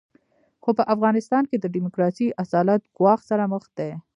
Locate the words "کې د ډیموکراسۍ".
1.49-2.27